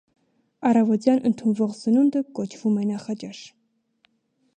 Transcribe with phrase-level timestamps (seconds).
[0.69, 3.43] Առավոտյան ընդունվող սնունդը կոչվում է նախաճաշ։